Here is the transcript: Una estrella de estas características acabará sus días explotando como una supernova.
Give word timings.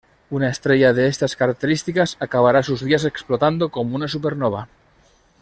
Una 0.35 0.47
estrella 0.53 0.93
de 0.93 1.05
estas 1.09 1.35
características 1.35 2.17
acabará 2.19 2.63
sus 2.63 2.83
días 2.83 3.05
explotando 3.05 3.69
como 3.69 3.95
una 3.95 4.07
supernova. 4.07 4.67